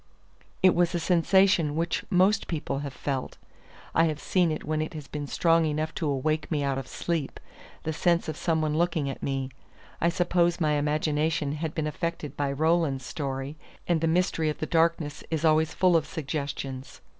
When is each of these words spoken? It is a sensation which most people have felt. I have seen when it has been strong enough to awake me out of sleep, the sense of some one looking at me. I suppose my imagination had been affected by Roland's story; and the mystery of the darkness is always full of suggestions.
It 0.63 0.71
is 0.75 0.95
a 0.95 0.99
sensation 0.99 1.75
which 1.75 2.03
most 2.09 2.47
people 2.47 2.79
have 2.79 2.91
felt. 2.91 3.37
I 3.93 4.05
have 4.05 4.19
seen 4.19 4.49
when 4.63 4.81
it 4.81 4.95
has 4.95 5.07
been 5.07 5.27
strong 5.27 5.63
enough 5.67 5.93
to 5.93 6.07
awake 6.09 6.49
me 6.49 6.63
out 6.63 6.79
of 6.79 6.87
sleep, 6.87 7.39
the 7.83 7.93
sense 7.93 8.27
of 8.27 8.35
some 8.35 8.63
one 8.63 8.75
looking 8.75 9.11
at 9.11 9.21
me. 9.21 9.51
I 10.01 10.09
suppose 10.09 10.59
my 10.59 10.71
imagination 10.73 11.51
had 11.51 11.75
been 11.75 11.85
affected 11.85 12.35
by 12.35 12.51
Roland's 12.51 13.05
story; 13.05 13.57
and 13.87 14.01
the 14.01 14.07
mystery 14.07 14.49
of 14.49 14.57
the 14.57 14.65
darkness 14.65 15.23
is 15.29 15.45
always 15.45 15.75
full 15.75 15.95
of 15.95 16.07
suggestions. 16.07 17.01